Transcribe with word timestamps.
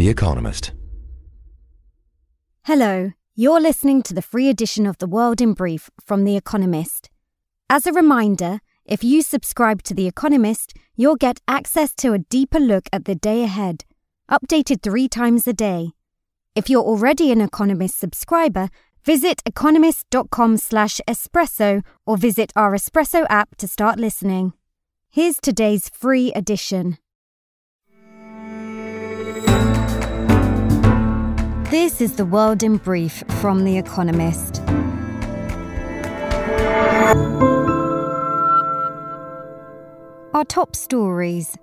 The 0.00 0.08
Economist. 0.08 0.72
Hello, 2.64 3.12
you're 3.34 3.60
listening 3.60 4.00
to 4.04 4.14
the 4.14 4.22
free 4.22 4.48
edition 4.48 4.86
of 4.86 4.96
The 4.96 5.06
World 5.06 5.42
in 5.42 5.52
Brief 5.52 5.90
from 6.02 6.24
The 6.24 6.38
Economist. 6.38 7.10
As 7.68 7.86
a 7.86 7.92
reminder, 7.92 8.60
if 8.86 9.04
you 9.04 9.20
subscribe 9.20 9.82
to 9.82 9.92
The 9.92 10.06
Economist, 10.06 10.72
you'll 10.96 11.16
get 11.16 11.42
access 11.46 11.94
to 11.96 12.14
a 12.14 12.18
deeper 12.18 12.58
look 12.58 12.88
at 12.94 13.04
the 13.04 13.14
day 13.14 13.42
ahead, 13.42 13.84
updated 14.30 14.80
three 14.80 15.06
times 15.06 15.46
a 15.46 15.52
day. 15.52 15.90
If 16.54 16.70
you're 16.70 16.80
already 16.80 17.30
an 17.30 17.42
Economist 17.42 17.98
subscriber, 17.98 18.70
visit 19.04 19.42
economist.com 19.44 20.56
slash 20.56 21.02
espresso 21.06 21.84
or 22.06 22.16
visit 22.16 22.54
our 22.56 22.72
Espresso 22.72 23.26
app 23.28 23.54
to 23.56 23.68
start 23.68 23.98
listening. 23.98 24.54
Here's 25.10 25.36
today's 25.38 25.90
free 25.90 26.32
edition. 26.32 26.96
This 32.00 32.12
is 32.12 32.16
the 32.16 32.24
world 32.24 32.62
in 32.62 32.78
brief 32.78 33.22
from 33.42 33.62
The 33.62 33.76
Economist. 33.76 34.62
Our 40.32 40.46
top 40.46 40.76
stories 40.76 41.58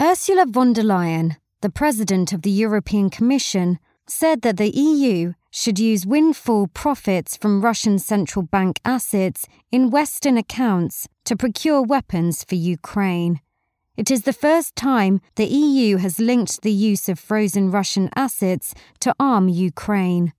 Ursula 0.00 0.46
von 0.46 0.72
der 0.72 0.84
Leyen, 0.84 1.34
the 1.62 1.68
president 1.68 2.32
of 2.32 2.42
the 2.42 2.50
European 2.50 3.10
Commission, 3.10 3.80
said 4.06 4.42
that 4.42 4.56
the 4.56 4.70
EU 4.70 5.32
should 5.50 5.80
use 5.80 6.06
windfall 6.06 6.68
profits 6.68 7.36
from 7.36 7.62
Russian 7.62 7.98
central 7.98 8.44
bank 8.44 8.78
assets 8.84 9.48
in 9.72 9.90
Western 9.90 10.38
accounts 10.38 11.08
to 11.24 11.34
procure 11.34 11.82
weapons 11.82 12.44
for 12.44 12.54
Ukraine. 12.54 13.40
It 13.96 14.10
is 14.10 14.22
the 14.22 14.32
first 14.34 14.76
time 14.76 15.22
the 15.36 15.46
EU 15.46 15.96
has 15.96 16.18
linked 16.18 16.60
the 16.60 16.72
use 16.72 17.08
of 17.08 17.18
frozen 17.18 17.70
Russian 17.70 18.10
assets 18.14 18.74
to 19.00 19.14
arm 19.18 19.48
Ukraine. 19.48 20.34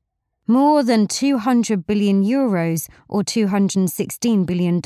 More 0.45 0.83
than 0.83 1.08
200 1.08 1.88
billion 1.88 2.23
euros 2.23 2.88
or 3.09 3.23
$216 3.23 4.45
billion 4.45 4.80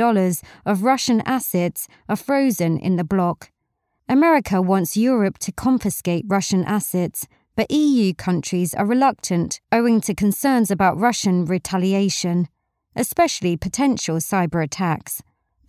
of 0.66 0.84
Russian 0.84 1.22
assets 1.26 1.88
are 2.08 2.16
frozen 2.16 2.80
in 2.80 2.96
the 2.96 3.04
bloc. 3.04 3.52
America 4.08 4.62
wants 4.62 4.96
Europe 4.96 5.38
to 5.40 5.52
confiscate 5.52 6.26
Russian 6.28 6.64
assets, 6.64 7.28
but 7.58 7.70
EU 7.70 8.14
countries 8.14 8.74
are 8.74 8.86
reluctant 8.86 9.60
owing 9.74 10.00
to 10.02 10.16
concerns 10.16 10.72
about 10.72 10.98
Russian 10.98 11.44
retaliation, 11.44 12.48
especially 12.96 13.58
potential 13.58 14.16
cyber 14.16 14.64
attacks. 14.64 15.22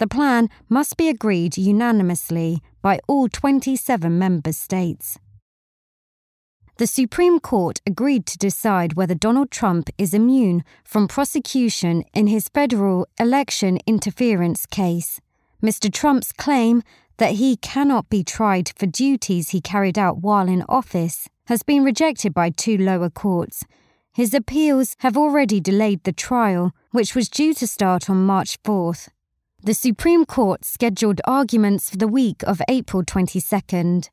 The 0.02 0.08
plan 0.08 0.48
must 0.68 0.96
be 0.96 1.08
agreed 1.08 1.56
unanimously 1.56 2.60
by 2.82 2.98
all 3.06 3.28
27 3.28 4.18
member 4.18 4.50
states. 4.50 5.16
The 6.78 6.88
Supreme 6.88 7.38
Court 7.38 7.80
agreed 7.86 8.26
to 8.26 8.36
decide 8.36 8.94
whether 8.94 9.14
Donald 9.14 9.52
Trump 9.52 9.90
is 9.98 10.12
immune 10.12 10.64
from 10.82 11.06
prosecution 11.06 12.02
in 12.12 12.26
his 12.26 12.48
federal 12.48 13.06
election 13.20 13.78
interference 13.86 14.66
case. 14.66 15.20
Mr. 15.62 15.88
Trump's 15.88 16.32
claim 16.32 16.82
that 17.18 17.34
he 17.34 17.56
cannot 17.56 18.10
be 18.10 18.24
tried 18.24 18.72
for 18.76 18.86
duties 18.86 19.50
he 19.50 19.60
carried 19.60 19.96
out 19.96 20.18
while 20.18 20.48
in 20.48 20.64
office 20.68 21.28
has 21.46 21.62
been 21.62 21.84
rejected 21.84 22.34
by 22.34 22.50
two 22.50 22.76
lower 22.76 23.08
courts. 23.08 23.62
His 24.12 24.34
appeals 24.34 24.96
have 24.98 25.16
already 25.16 25.60
delayed 25.60 26.02
the 26.02 26.12
trial, 26.12 26.72
which 26.90 27.14
was 27.14 27.28
due 27.28 27.54
to 27.54 27.68
start 27.68 28.10
on 28.10 28.26
March 28.26 28.60
4th. 28.64 29.08
The 29.64 29.74
Supreme 29.74 30.24
Court 30.24 30.64
scheduled 30.64 31.20
arguments 31.24 31.88
for 31.88 31.96
the 31.96 32.08
week 32.08 32.42
of 32.42 32.60
April 32.68 33.04
22nd. 33.04 34.08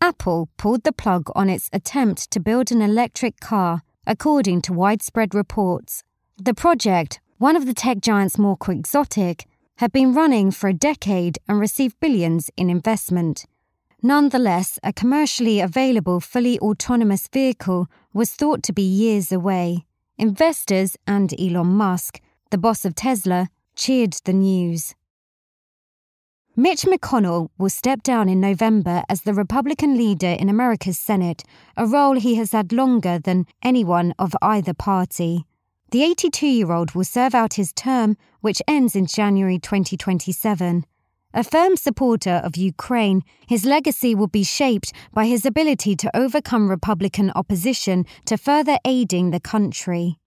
Apple 0.00 0.48
pulled 0.56 0.84
the 0.84 0.92
plug 0.92 1.30
on 1.34 1.50
its 1.50 1.68
attempt 1.70 2.30
to 2.30 2.40
build 2.40 2.72
an 2.72 2.80
electric 2.80 3.40
car, 3.40 3.82
according 4.06 4.62
to 4.62 4.72
widespread 4.72 5.34
reports. 5.34 6.02
The 6.38 6.54
project, 6.54 7.20
one 7.36 7.56
of 7.56 7.66
the 7.66 7.74
tech 7.74 8.00
giant's 8.00 8.38
more 8.38 8.56
quixotic, 8.56 9.44
had 9.76 9.92
been 9.92 10.14
running 10.14 10.50
for 10.50 10.68
a 10.68 10.72
decade 10.72 11.38
and 11.46 11.60
received 11.60 12.00
billions 12.00 12.48
in 12.56 12.70
investment. 12.70 13.44
Nonetheless, 14.02 14.78
a 14.82 14.94
commercially 14.94 15.60
available 15.60 16.20
fully 16.20 16.58
autonomous 16.60 17.28
vehicle 17.28 17.88
was 18.14 18.30
thought 18.30 18.62
to 18.62 18.72
be 18.72 18.80
years 18.80 19.30
away. 19.30 19.84
Investors 20.16 20.96
and 21.06 21.38
Elon 21.38 21.66
Musk, 21.66 22.22
the 22.48 22.56
boss 22.56 22.86
of 22.86 22.94
Tesla, 22.94 23.50
cheered 23.74 24.14
the 24.24 24.32
news. 24.32 24.94
Mitch 26.56 26.82
McConnell 26.82 27.48
will 27.58 27.68
step 27.68 28.04
down 28.04 28.28
in 28.28 28.40
November 28.40 29.02
as 29.08 29.22
the 29.22 29.34
Republican 29.34 29.96
leader 29.96 30.28
in 30.28 30.48
America's 30.48 30.98
Senate, 30.98 31.42
a 31.76 31.84
role 31.84 32.14
he 32.14 32.36
has 32.36 32.52
had 32.52 32.72
longer 32.72 33.18
than 33.18 33.46
anyone 33.62 34.14
of 34.20 34.36
either 34.40 34.72
party. 34.72 35.46
The 35.90 36.04
82 36.04 36.46
year 36.46 36.70
old 36.70 36.94
will 36.94 37.04
serve 37.04 37.34
out 37.34 37.54
his 37.54 37.72
term, 37.72 38.16
which 38.40 38.62
ends 38.68 38.94
in 38.94 39.06
January 39.06 39.58
2027. 39.58 40.86
A 41.36 41.42
firm 41.42 41.74
supporter 41.76 42.40
of 42.44 42.56
Ukraine, 42.56 43.22
his 43.48 43.64
legacy 43.64 44.14
will 44.14 44.28
be 44.28 44.44
shaped 44.44 44.92
by 45.12 45.26
his 45.26 45.44
ability 45.44 45.96
to 45.96 46.16
overcome 46.16 46.70
Republican 46.70 47.32
opposition 47.34 48.06
to 48.26 48.38
further 48.38 48.78
aiding 48.84 49.32
the 49.32 49.40
country. 49.40 50.20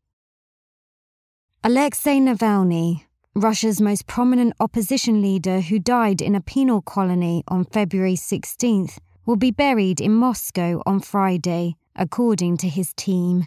Alexei 1.64 2.20
Navalny, 2.20 3.07
Russia's 3.38 3.80
most 3.80 4.08
prominent 4.08 4.54
opposition 4.60 5.22
leader 5.22 5.62
who 5.62 5.78
died 5.78 6.24
in 6.24 6.34
a 6.34 6.42
penal 6.42 6.82
colony 6.82 7.44
on 7.48 7.66
February 7.66 8.16
16th, 8.16 8.98
will 9.28 9.36
be 9.36 9.52
buried 9.52 10.02
in 10.02 10.12
Moscow 10.16 10.82
on 10.88 11.00
Friday, 11.00 11.76
according 11.96 12.58
to 12.58 12.68
his 12.68 12.94
team. 12.96 13.46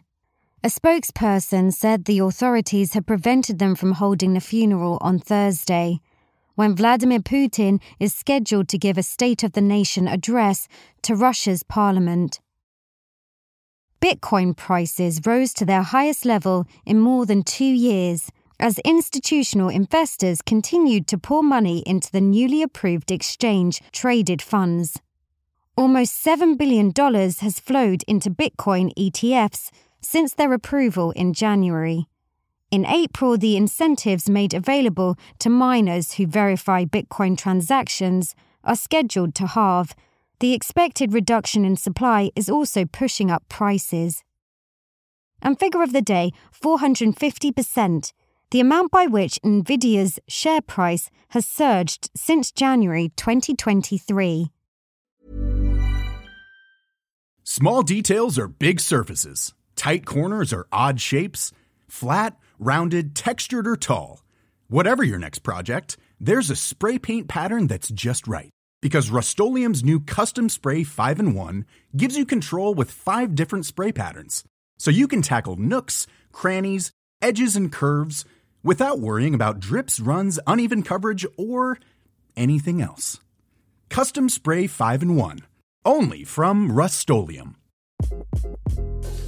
A 0.62 0.68
spokesperson 0.68 1.72
said 1.72 2.04
the 2.04 2.20
authorities 2.20 2.92
had 2.92 3.04
prevented 3.04 3.58
them 3.58 3.74
from 3.74 3.94
holding 3.94 4.34
the 4.34 4.40
funeral 4.40 4.96
on 5.00 5.18
Thursday, 5.18 5.98
when 6.54 6.76
Vladimir 6.76 7.18
Putin 7.18 7.80
is 7.98 8.14
scheduled 8.14 8.68
to 8.68 8.78
give 8.78 8.96
a 8.96 9.02
State 9.02 9.42
of 9.42 9.54
the 9.54 9.60
Nation 9.60 10.06
address 10.06 10.68
to 11.02 11.16
Russia's 11.16 11.64
parliament. 11.64 12.38
Bitcoin 14.00 14.56
prices 14.56 15.20
rose 15.26 15.52
to 15.54 15.64
their 15.64 15.82
highest 15.82 16.24
level 16.24 16.64
in 16.86 17.00
more 17.00 17.26
than 17.26 17.42
two 17.42 17.64
years 17.64 18.30
as 18.60 18.78
institutional 18.81 19.69
investors 19.69 20.43
continued 20.43 21.06
to 21.09 21.19
pour 21.19 21.43
money 21.43 21.82
into 21.87 22.12
the 22.12 22.21
newly 22.21 22.62
approved 22.62 23.10
exchange 23.10 23.81
traded 23.93 24.43
funds. 24.43 25.00
Almost 25.76 26.25
$7 26.25 26.59
billion 26.59 26.93
has 26.94 27.59
flowed 27.59 28.03
into 28.04 28.31
Bitcoin 28.31 28.93
ETFs 28.97 29.71
since 30.03 30.34
their 30.34 30.53
approval 30.53 31.10
in 31.12 31.32
January. 31.32 32.06
In 32.71 32.87
April, 32.87 33.37
the 33.37 33.56
incentives 33.56 34.28
made 34.28 34.54
available 34.54 35.16
to 35.38 35.48
miners 35.48 36.12
who 36.12 36.27
verify 36.27 36.84
Bitcoin 36.84 37.37
transactions 37.37 38.34
are 38.62 38.77
scheduled 38.77 39.34
to 39.37 39.47
halve. 39.47 39.94
The 40.38 40.53
expected 40.53 41.12
reduction 41.12 41.65
in 41.65 41.77
supply 41.77 42.31
is 42.37 42.48
also 42.48 42.84
pushing 42.84 43.31
up 43.31 43.48
prices. 43.48 44.22
And 45.42 45.59
figure 45.59 45.82
of 45.82 45.92
the 45.92 46.03
day 46.03 46.32
450% 46.53 48.12
the 48.50 48.60
amount 48.60 48.90
by 48.90 49.06
which 49.06 49.38
Nvidia's 49.44 50.18
share 50.28 50.60
price 50.60 51.10
has 51.28 51.46
surged 51.46 52.10
since 52.16 52.50
January 52.50 53.10
2023. 53.16 54.50
Small 57.44 57.82
details 57.82 58.38
are 58.38 58.48
big 58.48 58.80
surfaces, 58.80 59.54
tight 59.76 60.04
corners 60.04 60.52
are 60.52 60.66
odd 60.72 61.00
shapes, 61.00 61.52
flat, 61.88 62.36
rounded, 62.58 63.14
textured, 63.14 63.66
or 63.66 63.76
tall. 63.76 64.22
Whatever 64.68 65.02
your 65.02 65.18
next 65.18 65.40
project, 65.40 65.96
there's 66.20 66.50
a 66.50 66.56
spray 66.56 66.98
paint 66.98 67.28
pattern 67.28 67.66
that's 67.66 67.88
just 67.88 68.28
right. 68.28 68.50
Because 68.80 69.10
Rust-Oleum 69.10 69.74
Custom 70.06 70.48
Spray 70.48 70.84
5 70.84 71.20
in 71.20 71.34
1 71.34 71.66
gives 71.96 72.16
you 72.16 72.24
control 72.24 72.74
with 72.74 72.91
five 72.91 73.34
different 73.34 73.66
spray 73.66 73.92
patterns. 73.92 74.44
So 74.78 74.91
you 74.91 75.08
can 75.08 75.22
tackle 75.22 75.56
nooks, 75.56 76.06
crannies, 76.32 76.92
edges, 77.20 77.56
and 77.56 77.70
curves 77.72 78.24
without 78.62 79.01
worrying 79.01 79.34
about 79.34 79.60
drips, 79.60 80.01
runs, 80.01 80.39
uneven 80.47 80.83
coverage, 80.83 81.27
or 81.36 81.78
anything 82.36 82.80
else. 82.80 83.21
Custom 83.89 84.28
Spray 84.28 84.66
5 84.66 85.03
and 85.03 85.16
1. 85.16 85.41
Only 85.84 86.24
from 86.24 86.72
Rust 86.72 87.09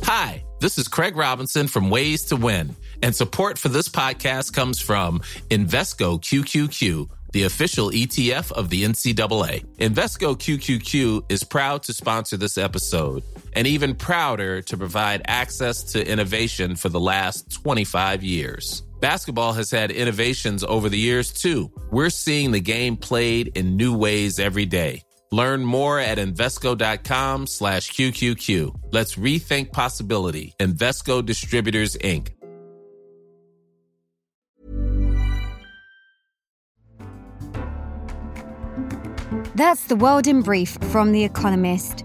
Hi, 0.05 0.45
this 0.61 0.79
is 0.79 0.89
Craig 0.89 1.17
Robinson 1.17 1.67
from 1.67 1.91
Ways 1.91 2.25
to 2.27 2.37
Win, 2.37 2.77
and 3.03 3.15
support 3.15 3.59
for 3.59 3.69
this 3.69 3.89
podcast 3.89 4.53
comes 4.53 4.81
from 4.81 5.21
Invesco 5.51 6.21
QQQ 6.21 7.09
the 7.33 7.45
official 7.45 7.91
ETF 7.91 8.53
of 8.53 8.69
the 8.69 8.85
NCAA. 8.85 9.65
Invesco 9.79 10.37
QQQ 10.37 11.31
is 11.31 11.43
proud 11.43 11.83
to 11.85 11.93
sponsor 11.93 12.37
this 12.37 12.59
episode 12.59 13.23
and 13.55 13.67
even 13.67 13.95
prouder 13.95 14.63
to 14.63 14.77
provide 14.77 15.23
access 15.27 15.83
to 15.93 16.07
innovation 16.07 16.77
for 16.77 16.91
the 16.91 17.01
last 17.01 17.51
25 17.51 18.23
years. 18.23 18.83
Basketball 19.03 19.53
has 19.53 19.71
had 19.71 19.91
innovations 19.91 20.65
over 20.65 20.89
the 20.89 20.99
years 20.99 21.31
too. 21.31 21.71
We're 21.91 22.09
seeing 22.09 22.53
the 22.53 22.61
game 22.61 22.97
played 22.97 23.49
in 23.59 23.77
new 23.77 23.95
ways 23.95 24.39
every 24.39 24.65
day 24.65 25.03
Learn 25.33 25.65
more 25.65 25.99
at 25.99 26.19
Invesco.com 26.19 27.47
slash 27.47 27.91
QQQ. 27.93 28.93
Let's 28.93 29.17
rethink 29.17 29.73
possibility. 29.73 30.55
Invesco 30.61 31.25
Distributors, 31.25 31.97
Inc. 31.97 32.29
That's 39.55 39.85
the 39.85 39.97
World 39.97 40.27
in 40.27 40.43
Brief 40.43 40.77
from 40.91 41.13
The 41.13 41.25
Economist. 41.25 42.05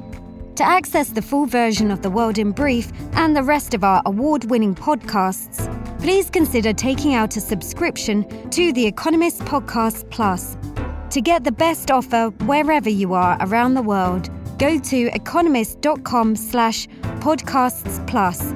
To 0.55 0.63
access 0.63 1.09
the 1.09 1.21
full 1.21 1.45
version 1.45 1.91
of 1.91 2.01
the 2.01 2.09
World 2.09 2.37
in 2.37 2.51
Brief 2.51 2.91
and 3.13 3.35
the 3.35 3.43
rest 3.43 3.73
of 3.73 3.83
our 3.83 4.01
award 4.05 4.45
winning 4.49 4.73
podcasts, 4.73 5.67
please 5.99 6.29
consider 6.29 6.73
taking 6.73 7.13
out 7.13 7.37
a 7.37 7.41
subscription 7.41 8.49
to 8.49 8.73
The 8.73 8.85
Economist 8.85 9.41
Podcast 9.41 10.09
Plus. 10.09 10.57
To 11.11 11.21
get 11.21 11.43
the 11.43 11.51
best 11.51 11.91
offer 11.91 12.29
wherever 12.45 12.89
you 12.89 13.13
are 13.13 13.37
around 13.41 13.73
the 13.73 13.81
world, 13.81 14.29
go 14.57 14.79
to 14.79 15.09
economist.com 15.13 16.35
slash 16.35 16.87
podcasts 17.21 18.05
plus 18.07 18.53